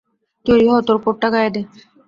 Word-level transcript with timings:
তৈরি 0.45 0.65
হ, 0.71 0.73
তোর 0.87 0.97
কোট 1.03 1.15
টা 1.21 1.27
গায়ে 1.33 1.49
দে। 1.55 1.61